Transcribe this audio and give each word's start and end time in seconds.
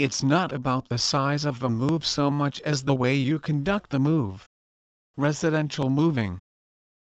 It's 0.00 0.22
not 0.22 0.50
about 0.50 0.88
the 0.88 0.96
size 0.96 1.44
of 1.44 1.60
the 1.60 1.68
move 1.68 2.06
so 2.06 2.30
much 2.30 2.58
as 2.62 2.84
the 2.84 2.94
way 2.94 3.16
you 3.16 3.38
conduct 3.38 3.90
the 3.90 3.98
move. 3.98 4.48
Residential 5.18 5.90
moving. 5.90 6.38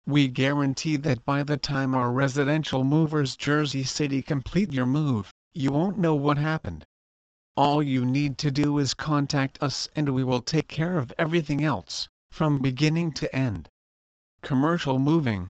We 0.08 0.28
guarantee 0.28 0.96
that 0.96 1.24
by 1.24 1.44
the 1.44 1.58
time 1.58 1.94
our 1.94 2.12
residential 2.12 2.84
movers 2.84 3.36
Jersey 3.36 3.84
City 3.84 4.24
complete 4.24 4.74
your 4.74 4.88
move, 4.88 5.32
you 5.54 5.72
won't 5.72 6.00
know 6.00 6.16
what 6.16 6.40
happened. 6.40 6.86
All 7.56 7.84
you 7.84 8.04
need 8.04 8.40
to 8.40 8.50
do 8.50 8.80
is 8.80 8.96
contact 8.96 9.62
us 9.62 9.88
and 9.96 10.10
we 10.10 10.24
will 10.24 10.42
take 10.42 10.68
care 10.68 10.98
of 10.98 11.14
everything 11.20 11.64
else, 11.64 12.10
from 12.32 12.58
beginning 12.58 13.12
to 13.12 13.36
end. 13.36 13.70
Commercial 14.42 14.98
moving. 14.98 15.50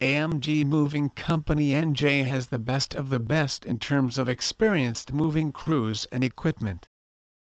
AMG 0.00 0.64
Moving 0.64 1.10
Company 1.10 1.70
NJ 1.70 2.24
has 2.24 2.46
the 2.46 2.58
best 2.60 2.94
of 2.94 3.08
the 3.08 3.18
best 3.18 3.64
in 3.64 3.80
terms 3.80 4.16
of 4.16 4.28
experienced 4.28 5.12
moving 5.12 5.50
crews 5.50 6.06
and 6.12 6.22
equipment. 6.22 6.86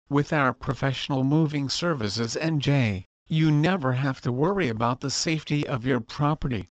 With 0.08 0.32
our 0.32 0.52
professional 0.52 1.22
moving 1.22 1.68
services 1.68 2.34
NJ, 2.34 3.04
you 3.28 3.52
never 3.52 3.92
have 3.92 4.20
to 4.22 4.32
worry 4.32 4.68
about 4.68 5.00
the 5.00 5.12
safety 5.12 5.64
of 5.64 5.86
your 5.86 6.00
property. 6.00 6.68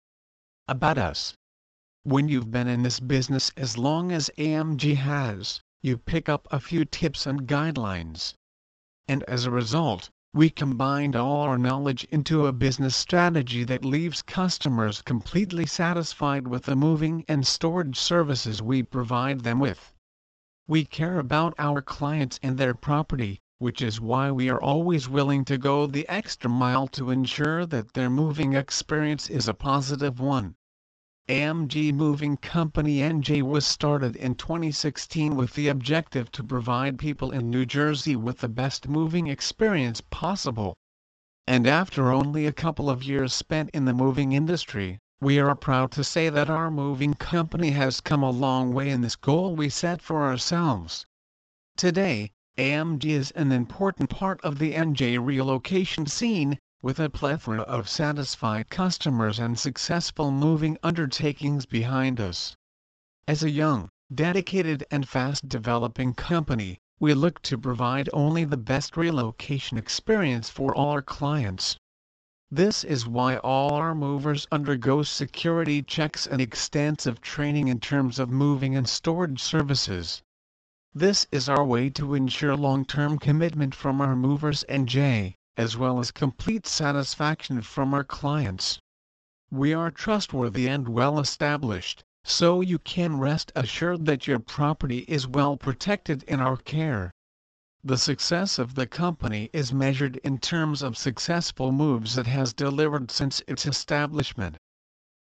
About 0.66 0.98
us. 0.98 1.36
When 2.02 2.26
you've 2.26 2.50
been 2.50 2.66
in 2.66 2.82
this 2.82 2.98
business 2.98 3.52
as 3.56 3.78
long 3.78 4.10
as 4.10 4.32
AMG 4.36 4.96
has, 4.96 5.60
you 5.80 5.96
pick 5.96 6.28
up 6.28 6.48
a 6.50 6.58
few 6.58 6.84
tips 6.86 7.24
and 7.24 7.46
guidelines. 7.46 8.34
And 9.06 9.22
as 9.28 9.46
a 9.46 9.52
result, 9.52 10.10
we 10.34 10.50
combined 10.50 11.16
all 11.16 11.40
our 11.40 11.56
knowledge 11.56 12.04
into 12.10 12.46
a 12.46 12.52
business 12.52 12.94
strategy 12.94 13.64
that 13.64 13.82
leaves 13.82 14.20
customers 14.20 15.00
completely 15.00 15.64
satisfied 15.64 16.46
with 16.46 16.64
the 16.64 16.76
moving 16.76 17.24
and 17.26 17.46
storage 17.46 17.98
services 17.98 18.60
we 18.60 18.82
provide 18.82 19.40
them 19.40 19.58
with. 19.58 19.94
We 20.66 20.84
care 20.84 21.18
about 21.18 21.54
our 21.58 21.80
clients 21.80 22.38
and 22.42 22.58
their 22.58 22.74
property, 22.74 23.40
which 23.58 23.80
is 23.80 24.02
why 24.02 24.30
we 24.30 24.50
are 24.50 24.60
always 24.60 25.08
willing 25.08 25.46
to 25.46 25.56
go 25.56 25.86
the 25.86 26.06
extra 26.08 26.50
mile 26.50 26.86
to 26.88 27.10
ensure 27.10 27.64
that 27.64 27.94
their 27.94 28.10
moving 28.10 28.52
experience 28.52 29.30
is 29.30 29.48
a 29.48 29.54
positive 29.54 30.20
one. 30.20 30.56
AMG 31.30 31.92
Moving 31.92 32.38
Company 32.38 33.00
NJ 33.00 33.42
was 33.42 33.66
started 33.66 34.16
in 34.16 34.34
2016 34.34 35.36
with 35.36 35.52
the 35.52 35.68
objective 35.68 36.32
to 36.32 36.42
provide 36.42 36.98
people 36.98 37.32
in 37.32 37.50
New 37.50 37.66
Jersey 37.66 38.16
with 38.16 38.38
the 38.38 38.48
best 38.48 38.88
moving 38.88 39.26
experience 39.26 40.00
possible. 40.00 40.74
And 41.46 41.66
after 41.66 42.10
only 42.10 42.46
a 42.46 42.52
couple 42.52 42.88
of 42.88 43.04
years 43.04 43.34
spent 43.34 43.68
in 43.74 43.84
the 43.84 43.92
moving 43.92 44.32
industry, 44.32 45.00
we 45.20 45.38
are 45.38 45.54
proud 45.54 45.90
to 45.92 46.02
say 46.02 46.30
that 46.30 46.48
our 46.48 46.70
moving 46.70 47.12
company 47.12 47.72
has 47.72 48.00
come 48.00 48.22
a 48.22 48.30
long 48.30 48.72
way 48.72 48.88
in 48.88 49.02
this 49.02 49.16
goal 49.16 49.54
we 49.54 49.68
set 49.68 50.00
for 50.00 50.22
ourselves. 50.22 51.04
Today, 51.76 52.30
AMG 52.56 53.04
is 53.04 53.32
an 53.32 53.52
important 53.52 54.08
part 54.08 54.40
of 54.40 54.58
the 54.58 54.72
NJ 54.72 55.22
relocation 55.22 56.06
scene, 56.06 56.58
with 56.80 57.00
a 57.00 57.10
plethora 57.10 57.62
of 57.62 57.88
satisfied 57.88 58.70
customers 58.70 59.40
and 59.40 59.58
successful 59.58 60.30
moving 60.30 60.78
undertakings 60.80 61.66
behind 61.66 62.20
us. 62.20 62.54
As 63.26 63.42
a 63.42 63.50
young, 63.50 63.88
dedicated 64.14 64.84
and 64.88 65.08
fast 65.08 65.48
developing 65.48 66.14
company, 66.14 66.78
we 67.00 67.14
look 67.14 67.42
to 67.42 67.58
provide 67.58 68.08
only 68.12 68.44
the 68.44 68.56
best 68.56 68.96
relocation 68.96 69.76
experience 69.76 70.48
for 70.48 70.72
all 70.72 70.90
our 70.90 71.02
clients. 71.02 71.76
This 72.48 72.84
is 72.84 73.08
why 73.08 73.38
all 73.38 73.74
our 73.74 73.92
movers 73.92 74.46
undergo 74.52 75.02
security 75.02 75.82
checks 75.82 76.28
and 76.28 76.40
extensive 76.40 77.20
training 77.20 77.66
in 77.66 77.80
terms 77.80 78.20
of 78.20 78.30
moving 78.30 78.76
and 78.76 78.88
storage 78.88 79.42
services. 79.42 80.22
This 80.94 81.26
is 81.32 81.48
our 81.48 81.64
way 81.64 81.90
to 81.90 82.14
ensure 82.14 82.56
long-term 82.56 83.18
commitment 83.18 83.74
from 83.74 84.00
our 84.00 84.14
movers 84.14 84.64
NJ 84.68 85.34
as 85.58 85.76
well 85.76 85.98
as 85.98 86.12
complete 86.12 86.68
satisfaction 86.68 87.60
from 87.60 87.92
our 87.92 88.04
clients. 88.04 88.78
We 89.50 89.74
are 89.74 89.90
trustworthy 89.90 90.68
and 90.68 90.88
well 90.88 91.18
established, 91.18 92.04
so 92.22 92.60
you 92.60 92.78
can 92.78 93.18
rest 93.18 93.50
assured 93.56 94.06
that 94.06 94.28
your 94.28 94.38
property 94.38 94.98
is 95.08 95.26
well 95.26 95.56
protected 95.56 96.22
in 96.22 96.38
our 96.38 96.56
care. 96.56 97.10
The 97.82 97.98
success 97.98 98.60
of 98.60 98.76
the 98.76 98.86
company 98.86 99.50
is 99.52 99.72
measured 99.72 100.18
in 100.18 100.38
terms 100.38 100.80
of 100.80 100.96
successful 100.96 101.72
moves 101.72 102.16
it 102.16 102.28
has 102.28 102.52
delivered 102.52 103.10
since 103.10 103.42
its 103.48 103.66
establishment. 103.66 104.58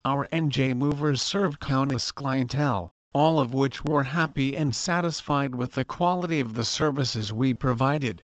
Our 0.04 0.28
NJ 0.30 0.76
movers 0.76 1.22
served 1.22 1.60
countless 1.60 2.12
clientele, 2.12 2.92
all 3.14 3.40
of 3.40 3.54
which 3.54 3.86
were 3.86 4.04
happy 4.06 4.58
and 4.58 4.76
satisfied 4.76 5.54
with 5.54 5.74
the 5.74 5.86
quality 5.86 6.40
of 6.40 6.56
the 6.56 6.66
services 6.66 7.32
we 7.32 7.54
provided. 7.54 8.24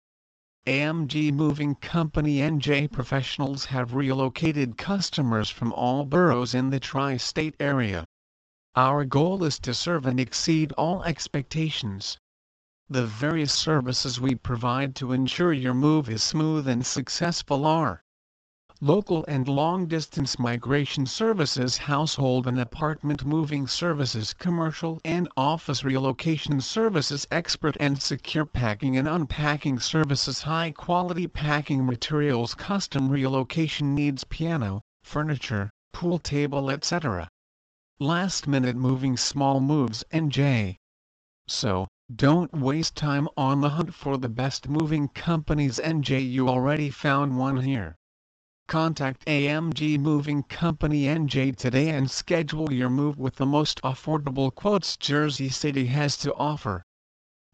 AMG 0.67 1.33
Moving 1.33 1.77
Company 1.77 2.39
NJ 2.39 2.91
professionals 2.91 3.67
have 3.67 3.95
relocated 3.95 4.77
customers 4.77 5.49
from 5.49 5.73
all 5.73 6.05
boroughs 6.05 6.55
in 6.55 6.71
the 6.71 6.81
tri-state 6.81 7.55
area. 7.61 8.05
Our 8.75 9.05
goal 9.05 9.45
is 9.45 9.61
to 9.61 9.73
serve 9.73 10.07
and 10.07 10.19
exceed 10.19 10.73
all 10.73 11.05
expectations. 11.05 12.19
The 12.89 13.07
various 13.07 13.53
services 13.53 14.21
we 14.21 14.35
provide 14.35 14.97
to 14.97 15.13
ensure 15.13 15.53
your 15.53 15.75
move 15.75 16.11
is 16.11 16.25
smooth 16.25 16.67
and 16.67 16.85
successful 16.85 17.65
are 17.65 18.03
local 18.83 19.25
and 19.27 19.49
long-distance 19.49 20.39
migration 20.39 21.07
services 21.07 21.79
household 21.79 22.47
and 22.47 22.61
apartment 22.61 23.25
moving 23.25 23.67
services 23.67 24.35
commercial 24.35 25.01
and 25.03 25.27
office 25.35 25.83
relocation 25.83 26.61
services 26.61 27.27
expert 27.31 27.75
and 27.81 28.03
secure 28.03 28.45
packing 28.45 28.99
and 28.99 29.09
unpacking 29.09 29.79
services 29.79 30.43
high-quality 30.43 31.27
packing 31.27 31.87
materials 31.87 32.53
custom 32.53 33.09
relocation 33.09 33.95
needs 33.95 34.25
piano, 34.25 34.83
furniture, 35.03 35.71
pool 35.95 36.19
table 36.19 36.71
etc. 36.71 37.27
Last-minute 37.99 38.77
moving 38.77 39.17
small 39.17 39.59
moves 39.59 40.05
NJ. 40.13 40.77
So, 41.49 41.89
don't 42.15 42.53
waste 42.53 42.95
time 42.95 43.27
on 43.39 43.63
the 43.63 43.71
hunt 43.71 43.95
for 43.95 44.19
the 44.19 44.29
best 44.29 44.69
moving 44.69 45.09
companies 45.09 45.81
NJ 45.83 46.31
you 46.31 46.51
already 46.51 46.91
found 46.91 47.39
one 47.39 47.63
here. 47.63 47.97
Contact 48.69 49.25
AMG 49.27 49.99
Moving 49.99 50.43
Company 50.43 51.05
NJ 51.05 51.57
today 51.57 51.91
and 51.91 52.11
schedule 52.11 52.73
your 52.73 52.91
move 52.91 53.19
with 53.19 53.37
the 53.37 53.47
most 53.47 53.81
affordable 53.83 54.55
quotes 54.55 54.97
Jersey 54.97 55.49
City 55.49 55.87
has 55.87 56.17
to 56.19 56.35
offer. 56.35 56.83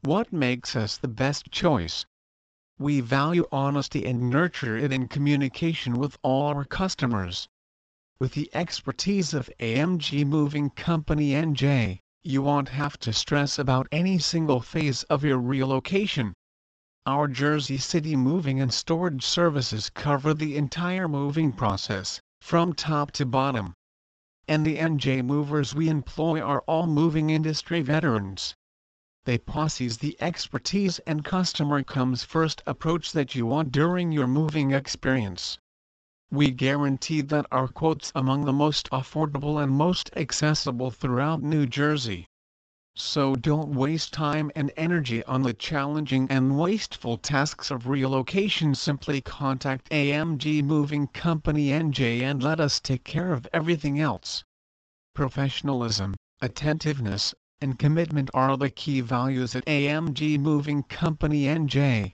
What 0.02 0.32
makes 0.32 0.74
us 0.74 0.96
the 0.96 1.08
best 1.08 1.50
choice? 1.50 2.06
we 2.82 3.00
value 3.00 3.46
honesty 3.52 4.04
and 4.04 4.28
nurture 4.28 4.76
it 4.76 4.92
in 4.92 5.06
communication 5.06 5.94
with 5.94 6.18
all 6.22 6.46
our 6.48 6.64
customers. 6.64 7.46
With 8.18 8.32
the 8.32 8.50
expertise 8.54 9.32
of 9.34 9.48
AMG 9.60 10.26
Moving 10.26 10.70
Company 10.70 11.30
NJ, 11.30 12.00
you 12.24 12.42
won't 12.42 12.70
have 12.70 12.98
to 12.98 13.12
stress 13.12 13.56
about 13.58 13.86
any 13.92 14.18
single 14.18 14.60
phase 14.60 15.04
of 15.04 15.22
your 15.22 15.38
relocation. 15.38 16.34
Our 17.06 17.28
Jersey 17.28 17.78
City 17.78 18.16
moving 18.16 18.60
and 18.60 18.72
storage 18.72 19.24
services 19.24 19.90
cover 19.90 20.34
the 20.34 20.56
entire 20.56 21.08
moving 21.08 21.52
process, 21.52 22.20
from 22.40 22.72
top 22.72 23.10
to 23.12 23.26
bottom. 23.26 23.74
And 24.48 24.66
the 24.66 24.78
NJ 24.78 25.24
movers 25.24 25.74
we 25.74 25.88
employ 25.88 26.40
are 26.40 26.62
all 26.66 26.86
moving 26.86 27.30
industry 27.30 27.80
veterans 27.80 28.54
they 29.24 29.38
possess 29.38 29.98
the 29.98 30.16
expertise 30.20 30.98
and 31.06 31.24
customer 31.24 31.84
comes 31.84 32.24
first 32.24 32.60
approach 32.66 33.12
that 33.12 33.36
you 33.36 33.46
want 33.46 33.70
during 33.70 34.10
your 34.10 34.26
moving 34.26 34.72
experience. 34.72 35.60
We 36.28 36.50
guarantee 36.50 37.20
that 37.20 37.46
our 37.52 37.68
quotes 37.68 38.10
among 38.16 38.46
the 38.46 38.52
most 38.52 38.90
affordable 38.90 39.62
and 39.62 39.70
most 39.70 40.10
accessible 40.16 40.90
throughout 40.90 41.40
New 41.40 41.66
Jersey. 41.66 42.26
So 42.94 43.34
don't 43.34 43.74
waste 43.74 44.12
time 44.12 44.50
and 44.54 44.70
energy 44.76 45.24
on 45.24 45.40
the 45.40 45.54
challenging 45.54 46.26
and 46.28 46.58
wasteful 46.58 47.16
tasks 47.16 47.70
of 47.70 47.86
relocation 47.88 48.74
simply 48.74 49.22
contact 49.22 49.88
AMG 49.88 50.62
Moving 50.62 51.06
Company 51.06 51.68
NJ 51.68 52.20
and 52.20 52.42
let 52.42 52.60
us 52.60 52.80
take 52.80 53.02
care 53.02 53.32
of 53.32 53.48
everything 53.50 53.98
else. 53.98 54.44
Professionalism, 55.14 56.16
attentiveness, 56.42 57.34
and 57.62 57.78
commitment 57.78 58.28
are 58.34 58.58
the 58.58 58.68
key 58.68 59.00
values 59.00 59.56
at 59.56 59.64
AMG 59.64 60.38
Moving 60.38 60.82
Company 60.82 61.44
NJ. 61.44 62.12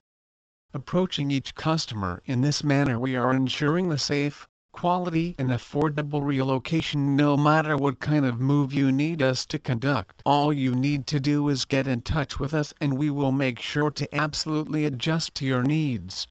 Approaching 0.73 1.29
each 1.29 1.55
customer 1.55 2.21
in 2.23 2.39
this 2.39 2.63
manner 2.63 2.97
we 2.97 3.17
are 3.17 3.33
ensuring 3.33 3.89
the 3.89 3.97
safe, 3.97 4.47
quality 4.79 5.35
and 5.37 5.49
affordable 5.49 6.25
relocation 6.25 7.13
no 7.13 7.35
matter 7.35 7.75
what 7.75 7.99
kind 7.99 8.23
of 8.23 8.39
move 8.39 8.71
you 8.71 8.93
need 8.93 9.21
us 9.21 9.45
to 9.45 9.59
conduct. 9.59 10.21
All 10.25 10.53
you 10.53 10.73
need 10.73 11.05
to 11.07 11.19
do 11.19 11.49
is 11.49 11.65
get 11.65 11.85
in 11.85 12.01
touch 12.01 12.39
with 12.39 12.53
us 12.53 12.73
and 12.79 12.97
we 12.97 13.09
will 13.09 13.33
make 13.33 13.59
sure 13.59 13.91
to 13.91 14.15
absolutely 14.15 14.85
adjust 14.85 15.35
to 15.35 15.45
your 15.45 15.63
needs. 15.63 16.29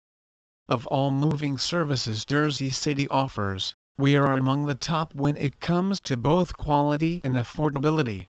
Of 0.66 0.86
all 0.86 1.10
moving 1.10 1.58
services 1.58 2.24
Jersey 2.24 2.70
City 2.70 3.06
offers, 3.08 3.74
we 3.98 4.16
are 4.16 4.32
among 4.32 4.64
the 4.64 4.74
top 4.74 5.14
when 5.14 5.36
it 5.36 5.60
comes 5.60 6.00
to 6.00 6.16
both 6.16 6.56
quality 6.56 7.20
and 7.22 7.34
affordability. 7.34 8.28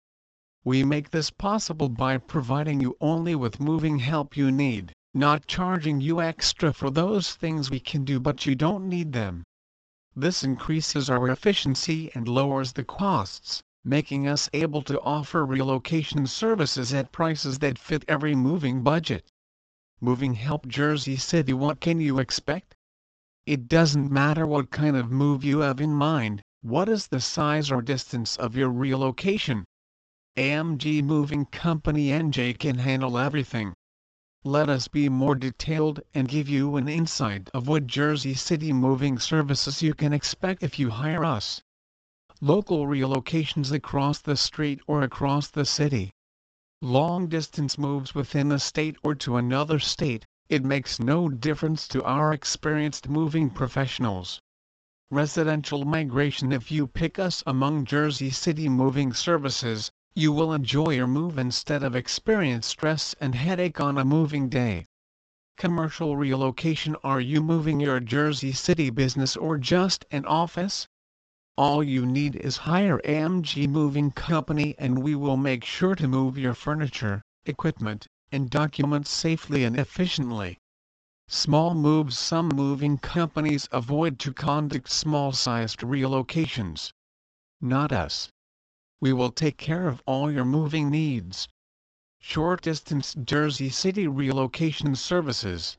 We 0.63 0.83
make 0.83 1.09
this 1.09 1.31
possible 1.31 1.89
by 1.89 2.19
providing 2.19 2.81
you 2.81 2.95
only 3.01 3.33
with 3.33 3.59
moving 3.59 3.97
help 3.97 4.37
you 4.37 4.51
need, 4.51 4.93
not 5.15 5.47
charging 5.47 6.01
you 6.01 6.21
extra 6.21 6.71
for 6.71 6.91
those 6.91 7.33
things 7.33 7.71
we 7.71 7.79
can 7.79 8.05
do 8.05 8.19
but 8.19 8.45
you 8.45 8.53
don't 8.53 8.87
need 8.87 9.13
them. 9.13 9.43
This 10.15 10.43
increases 10.43 11.09
our 11.09 11.27
efficiency 11.29 12.11
and 12.13 12.27
lowers 12.27 12.73
the 12.73 12.83
costs, 12.83 13.63
making 13.83 14.27
us 14.27 14.49
able 14.53 14.81
to 14.83 15.01
offer 15.01 15.45
relocation 15.45 16.27
services 16.27 16.93
at 16.93 17.11
prices 17.11 17.59
that 17.59 17.79
fit 17.79 18.05
every 18.07 18.35
moving 18.35 18.83
budget. 18.83 19.31
Moving 19.99 20.35
Help 20.35 20.67
Jersey 20.67 21.15
City 21.17 21.53
What 21.53 21.79
can 21.79 21.99
you 21.99 22.19
expect? 22.19 22.75
It 23.45 23.67
doesn't 23.67 24.11
matter 24.11 24.45
what 24.45 24.69
kind 24.71 24.95
of 24.95 25.11
move 25.11 25.43
you 25.43 25.59
have 25.59 25.81
in 25.81 25.93
mind, 25.93 26.41
what 26.61 26.87
is 26.87 27.07
the 27.07 27.19
size 27.19 27.71
or 27.71 27.81
distance 27.81 28.37
of 28.37 28.55
your 28.55 28.69
relocation, 28.69 29.65
AMG 30.35 31.03
Moving 31.03 31.45
Company 31.45 32.07
NJ 32.07 32.57
can 32.57 32.79
handle 32.79 33.19
everything. 33.19 33.73
Let 34.45 34.67
us 34.67 34.89
be 34.89 35.07
more 35.07 35.35
detailed 35.35 36.01
and 36.13 36.27
give 36.27 36.49
you 36.49 36.75
an 36.75 36.89
insight 36.89 37.49
of 37.53 37.69
what 37.69 37.87
Jersey 37.87 38.33
City 38.33 38.73
moving 38.73 39.17
services 39.17 39.81
you 39.81 39.93
can 39.93 40.11
expect 40.11 40.61
if 40.61 40.77
you 40.77 40.89
hire 40.89 41.23
us. 41.23 41.63
Local 42.41 42.85
relocations 42.85 43.71
across 43.71 44.19
the 44.19 44.35
street 44.35 44.81
or 44.85 45.01
across 45.01 45.47
the 45.47 45.63
city. 45.63 46.11
Long 46.81 47.27
distance 47.27 47.77
moves 47.77 48.13
within 48.13 48.51
a 48.51 48.59
state 48.59 48.97
or 49.01 49.15
to 49.15 49.37
another 49.37 49.79
state, 49.79 50.25
it 50.49 50.65
makes 50.65 50.99
no 50.99 51.29
difference 51.29 51.87
to 51.87 52.03
our 52.03 52.33
experienced 52.33 53.07
moving 53.07 53.49
professionals. 53.49 54.41
Residential 55.09 55.85
migration 55.85 56.51
If 56.51 56.69
you 56.69 56.85
pick 56.85 57.17
us 57.17 57.43
among 57.47 57.85
Jersey 57.85 58.29
City 58.29 58.67
moving 58.67 59.13
services, 59.13 59.89
you 60.15 60.31
will 60.31 60.53
enjoy 60.53 60.91
your 60.91 61.07
move 61.07 61.39
instead 61.39 61.81
of 61.81 61.95
experience 61.95 62.67
stress 62.67 63.15
and 63.19 63.33
headache 63.33 63.79
on 63.79 63.97
a 63.97 64.05
moving 64.05 64.47
day. 64.47 64.85
Commercial 65.57 66.15
relocation 66.15 66.95
Are 67.03 67.19
you 67.19 67.41
moving 67.41 67.79
your 67.79 67.99
Jersey 67.99 68.51
City 68.51 68.91
business 68.91 69.35
or 69.35 69.57
just 69.57 70.05
an 70.11 70.23
office? 70.25 70.87
All 71.57 71.83
you 71.83 72.05
need 72.05 72.35
is 72.35 72.57
hire 72.57 72.99
AMG 72.99 73.67
Moving 73.67 74.11
Company 74.11 74.75
and 74.77 75.01
we 75.01 75.15
will 75.15 75.37
make 75.37 75.63
sure 75.63 75.95
to 75.95 76.07
move 76.07 76.37
your 76.37 76.53
furniture, 76.53 77.23
equipment, 77.47 78.05
and 78.31 78.51
documents 78.51 79.09
safely 79.09 79.63
and 79.63 79.79
efficiently. 79.79 80.59
Small 81.27 81.73
moves 81.73 82.19
Some 82.19 82.49
moving 82.49 82.99
companies 82.99 83.67
avoid 83.71 84.19
to 84.19 84.31
conduct 84.31 84.89
small-sized 84.89 85.79
relocations. 85.79 86.91
Not 87.59 87.91
us 87.91 88.29
we 89.03 89.11
will 89.11 89.33
take 89.33 89.57
care 89.57 89.89
of 89.89 90.01
all 90.05 90.31
your 90.31 90.45
moving 90.45 90.89
needs. 90.89 91.49
Short 92.19 92.61
Distance 92.61 93.13
Jersey 93.21 93.67
City 93.67 94.07
Relocation 94.07 94.95
Services 94.95 95.77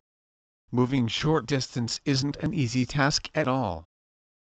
Moving 0.70 1.08
short 1.08 1.46
distance 1.46 2.02
isn't 2.04 2.36
an 2.42 2.52
easy 2.52 2.84
task 2.84 3.30
at 3.34 3.48
all. 3.48 3.86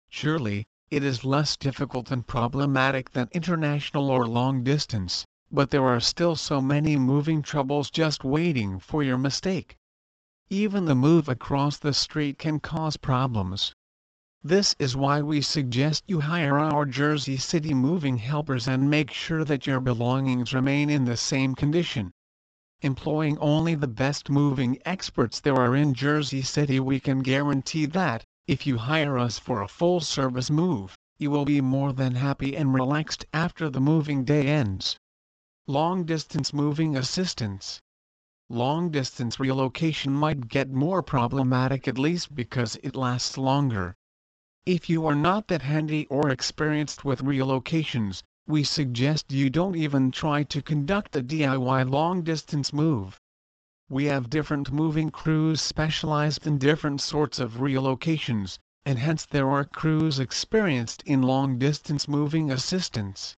Surely, 0.07 0.65
it 0.89 1.03
is 1.03 1.25
less 1.25 1.57
difficult 1.57 2.09
and 2.09 2.25
problematic 2.25 3.09
than 3.09 3.27
international 3.33 4.09
or 4.09 4.25
long 4.25 4.63
distance, 4.63 5.25
but 5.51 5.71
there 5.71 5.83
are 5.83 5.99
still 5.99 6.37
so 6.37 6.61
many 6.61 6.95
moving 6.95 7.41
troubles 7.41 7.91
just 7.91 8.23
waiting 8.23 8.79
for 8.79 9.03
your 9.03 9.17
mistake. 9.17 9.75
Even 10.49 10.85
the 10.85 10.95
move 10.95 11.27
across 11.27 11.77
the 11.77 11.93
street 11.93 12.39
can 12.39 12.61
cause 12.61 12.95
problems. 12.95 13.73
This 14.43 14.73
is 14.79 14.95
why 14.95 15.21
we 15.21 15.41
suggest 15.41 16.05
you 16.07 16.21
hire 16.21 16.57
our 16.57 16.85
Jersey 16.85 17.35
City 17.35 17.73
moving 17.73 18.19
helpers 18.19 18.69
and 18.69 18.89
make 18.89 19.11
sure 19.11 19.43
that 19.43 19.67
your 19.67 19.81
belongings 19.81 20.53
remain 20.53 20.89
in 20.89 21.03
the 21.03 21.17
same 21.17 21.55
condition. 21.55 22.11
Employing 22.81 23.37
only 23.39 23.75
the 23.75 23.89
best 23.89 24.29
moving 24.29 24.79
experts 24.85 25.41
there 25.41 25.57
are 25.57 25.75
in 25.75 25.93
Jersey 25.93 26.41
City 26.41 26.79
we 26.79 27.01
can 27.01 27.19
guarantee 27.19 27.85
that, 27.87 28.23
if 28.47 28.65
you 28.65 28.77
hire 28.77 29.17
us 29.17 29.37
for 29.37 29.61
a 29.61 29.67
full 29.67 29.99
service 29.99 30.49
move, 30.49 30.97
you 31.17 31.29
will 31.29 31.43
be 31.43 31.59
more 31.59 31.91
than 31.91 32.15
happy 32.15 32.55
and 32.55 32.73
relaxed 32.73 33.25
after 33.33 33.69
the 33.69 33.81
moving 33.81 34.23
day 34.23 34.47
ends. 34.47 34.97
Long 35.67 36.05
distance 36.05 36.53
moving 36.53 36.95
assistance 36.95 37.81
long 38.49 38.89
distance 38.89 39.37
relocation 39.37 40.13
might 40.13 40.47
get 40.47 40.71
more 40.71 41.03
problematic 41.03 41.89
at 41.89 41.99
least 41.99 42.33
because 42.33 42.77
it 42.81 42.95
lasts 42.95 43.37
longer. 43.37 43.95
If 44.71 44.87
you 44.87 45.07
are 45.07 45.15
not 45.15 45.47
that 45.47 45.63
handy 45.63 46.05
or 46.11 46.29
experienced 46.29 47.03
with 47.03 47.23
relocations, 47.23 48.21
we 48.45 48.63
suggest 48.63 49.31
you 49.31 49.49
don't 49.49 49.75
even 49.75 50.11
try 50.11 50.43
to 50.43 50.61
conduct 50.61 51.15
a 51.15 51.23
DIY 51.23 51.89
long-distance 51.89 52.71
move. 52.71 53.19
We 53.89 54.05
have 54.05 54.29
different 54.29 54.71
moving 54.71 55.09
crews 55.09 55.59
specialized 55.59 56.45
in 56.45 56.59
different 56.59 57.01
sorts 57.01 57.39
of 57.39 57.53
relocations, 57.53 58.59
and 58.85 58.99
hence 58.99 59.25
there 59.25 59.49
are 59.49 59.65
crews 59.65 60.19
experienced 60.19 61.01
in 61.01 61.23
long-distance 61.23 62.07
moving 62.07 62.51
assistance. 62.51 63.35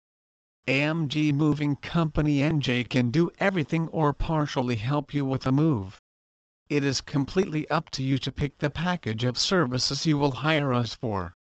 AMG 0.67 1.31
Moving 1.31 1.75
Company 1.75 2.39
NJ 2.39 2.89
can 2.89 3.11
do 3.11 3.29
everything 3.37 3.87
or 3.89 4.13
partially 4.13 4.77
help 4.77 5.13
you 5.13 5.25
with 5.25 5.45
a 5.45 5.51
move. 5.51 6.01
It 6.69 6.83
is 6.83 7.01
completely 7.01 7.67
up 7.71 7.89
to 7.89 8.03
you 8.03 8.19
to 8.19 8.31
pick 8.31 8.59
the 8.59 8.69
package 8.69 9.23
of 9.23 9.39
services 9.39 10.05
you 10.05 10.19
will 10.19 10.45
hire 10.45 10.71
us 10.71 10.93
for. 10.93 11.33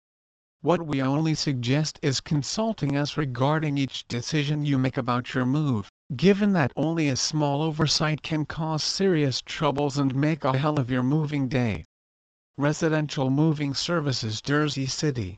What 0.61 0.87
we 0.87 1.01
only 1.01 1.35
suggest 1.35 1.99
is 2.01 2.21
consulting 2.21 2.95
us 2.95 3.17
regarding 3.17 3.77
each 3.77 4.07
decision 4.07 4.63
you 4.63 4.77
make 4.77 4.95
about 4.95 5.33
your 5.33 5.45
move, 5.45 5.91
given 6.15 6.53
that 6.53 6.71
only 6.77 7.09
a 7.09 7.17
small 7.17 7.61
oversight 7.61 8.21
can 8.21 8.45
cause 8.45 8.85
serious 8.85 9.41
troubles 9.41 9.97
and 9.97 10.15
make 10.15 10.45
a 10.45 10.57
hell 10.57 10.79
of 10.79 10.89
your 10.89 11.03
moving 11.03 11.49
day. 11.49 11.83
Residential 12.57 13.29
Moving 13.29 13.73
Services 13.73 14.41
Jersey 14.41 14.85
City 14.85 15.37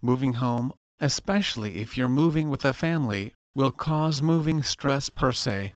Moving 0.00 0.34
home, 0.34 0.72
especially 1.00 1.78
if 1.78 1.98
you're 1.98 2.08
moving 2.08 2.50
with 2.50 2.64
a 2.64 2.72
family, 2.72 3.34
will 3.56 3.72
cause 3.72 4.22
moving 4.22 4.62
stress 4.62 5.10
per 5.10 5.32
se. 5.32 5.74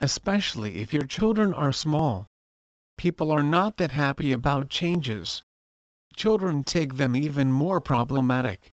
Especially 0.00 0.76
if 0.76 0.94
your 0.94 1.04
children 1.04 1.52
are 1.52 1.70
small 1.70 2.28
people 2.96 3.30
are 3.30 3.42
not 3.42 3.76
that 3.76 3.90
happy 3.92 4.32
about 4.32 4.68
changes. 4.68 5.42
Children 6.14 6.64
take 6.64 6.96
them 6.96 7.16
even 7.16 7.50
more 7.50 7.80
problematic. 7.80 8.70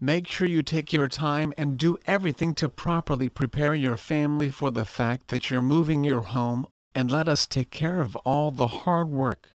Make 0.00 0.26
sure 0.26 0.48
you 0.48 0.62
take 0.62 0.92
your 0.92 1.06
time 1.06 1.52
and 1.56 1.78
do 1.78 1.96
everything 2.06 2.54
to 2.56 2.68
properly 2.68 3.28
prepare 3.28 3.74
your 3.74 3.96
family 3.96 4.50
for 4.50 4.70
the 4.70 4.84
fact 4.84 5.28
that 5.28 5.48
you're 5.48 5.62
moving 5.62 6.02
your 6.02 6.22
home, 6.22 6.66
and 6.94 7.10
let 7.10 7.28
us 7.28 7.46
take 7.46 7.70
care 7.70 8.00
of 8.00 8.16
all 8.16 8.50
the 8.50 8.66
hard 8.66 9.08
work. 9.08 9.50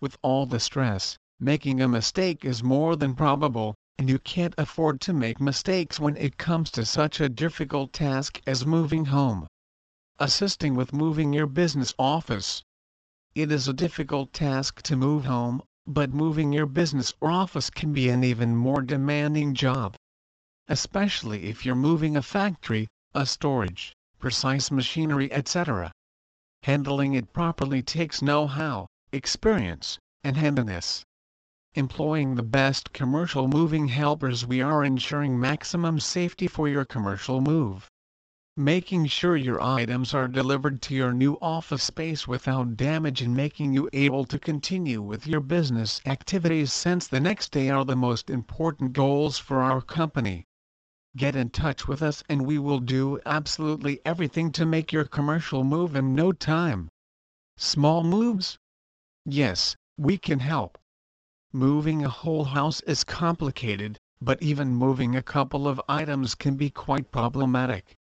With 0.00 0.16
all 0.22 0.46
the 0.46 0.58
stress, 0.58 1.16
making 1.38 1.80
a 1.80 1.86
mistake 1.86 2.44
is 2.44 2.62
more 2.62 2.96
than 2.96 3.14
probable, 3.14 3.74
and 3.98 4.08
you 4.08 4.18
can't 4.18 4.54
afford 4.58 5.00
to 5.02 5.12
make 5.12 5.40
mistakes 5.40 6.00
when 6.00 6.16
it 6.16 6.38
comes 6.38 6.70
to 6.70 6.84
such 6.84 7.20
a 7.20 7.28
difficult 7.28 7.92
task 7.92 8.40
as 8.46 8.66
moving 8.66 9.06
home. 9.06 9.46
Assisting 10.18 10.74
with 10.74 10.92
moving 10.92 11.32
your 11.32 11.46
business 11.46 11.94
office. 11.98 12.62
It 13.40 13.52
is 13.52 13.68
a 13.68 13.72
difficult 13.72 14.32
task 14.32 14.82
to 14.82 14.96
move 14.96 15.24
home, 15.24 15.62
but 15.86 16.12
moving 16.12 16.52
your 16.52 16.66
business 16.66 17.14
or 17.20 17.30
office 17.30 17.70
can 17.70 17.92
be 17.92 18.08
an 18.08 18.24
even 18.24 18.56
more 18.56 18.82
demanding 18.82 19.54
job. 19.54 19.94
Especially 20.66 21.44
if 21.44 21.64
you're 21.64 21.76
moving 21.76 22.16
a 22.16 22.22
factory, 22.22 22.88
a 23.14 23.24
storage, 23.24 23.94
precise 24.18 24.72
machinery 24.72 25.30
etc. 25.30 25.92
Handling 26.64 27.14
it 27.14 27.32
properly 27.32 27.80
takes 27.80 28.20
know-how, 28.20 28.88
experience, 29.12 30.00
and 30.24 30.36
handiness. 30.36 31.04
Employing 31.74 32.34
the 32.34 32.42
best 32.42 32.92
commercial 32.92 33.46
moving 33.46 33.86
helpers 33.86 34.46
we 34.46 34.60
are 34.60 34.82
ensuring 34.82 35.38
maximum 35.38 36.00
safety 36.00 36.48
for 36.48 36.68
your 36.68 36.84
commercial 36.84 37.40
move 37.40 37.88
making 38.58 39.06
sure 39.06 39.36
your 39.36 39.62
items 39.62 40.12
are 40.12 40.26
delivered 40.26 40.82
to 40.82 40.92
your 40.92 41.12
new 41.12 41.38
office 41.40 41.84
space 41.84 42.26
without 42.26 42.76
damage 42.76 43.22
and 43.22 43.36
making 43.36 43.72
you 43.72 43.88
able 43.92 44.24
to 44.24 44.36
continue 44.36 45.00
with 45.00 45.28
your 45.28 45.38
business 45.38 46.00
activities 46.06 46.72
since 46.72 47.06
the 47.06 47.20
next 47.20 47.52
day 47.52 47.70
are 47.70 47.84
the 47.84 47.94
most 47.94 48.28
important 48.28 48.92
goals 48.92 49.38
for 49.38 49.62
our 49.62 49.80
company. 49.80 50.44
Get 51.16 51.36
in 51.36 51.50
touch 51.50 51.86
with 51.86 52.02
us 52.02 52.24
and 52.28 52.44
we 52.44 52.58
will 52.58 52.80
do 52.80 53.20
absolutely 53.24 54.00
everything 54.04 54.50
to 54.52 54.66
make 54.66 54.92
your 54.92 55.04
commercial 55.04 55.62
move 55.62 55.94
in 55.94 56.16
no 56.16 56.32
time. 56.32 56.88
Small 57.56 58.02
moves? 58.02 58.58
Yes, 59.24 59.76
we 59.96 60.18
can 60.18 60.40
help. 60.40 60.76
Moving 61.52 62.04
a 62.04 62.08
whole 62.08 62.44
house 62.44 62.80
is 62.80 63.04
complicated, 63.04 63.98
but 64.20 64.42
even 64.42 64.74
moving 64.74 65.14
a 65.14 65.22
couple 65.22 65.68
of 65.68 65.80
items 65.88 66.34
can 66.34 66.56
be 66.56 66.70
quite 66.70 67.12
problematic. 67.12 67.94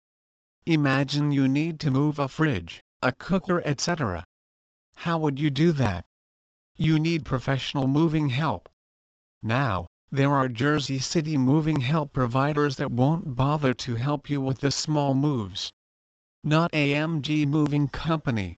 Imagine 0.70 1.32
you 1.32 1.48
need 1.48 1.80
to 1.80 1.90
move 1.90 2.20
a 2.20 2.28
fridge, 2.28 2.84
a 3.02 3.14
cooker 3.14 3.62
etc. 3.64 4.26
How 4.96 5.18
would 5.18 5.40
you 5.40 5.50
do 5.50 5.72
that? 5.72 6.04
You 6.76 7.00
need 7.00 7.24
professional 7.24 7.88
moving 7.88 8.28
help. 8.28 8.68
Now, 9.42 9.88
there 10.12 10.34
are 10.34 10.50
Jersey 10.50 11.00
City 11.00 11.38
moving 11.38 11.80
help 11.80 12.12
providers 12.12 12.76
that 12.76 12.92
won't 12.92 13.34
bother 13.34 13.74
to 13.76 13.96
help 13.96 14.30
you 14.30 14.42
with 14.42 14.60
the 14.60 14.70
small 14.70 15.14
moves. 15.14 15.72
Not 16.44 16.74
AMG 16.74 17.48
Moving 17.48 17.88
Company. 17.88 18.58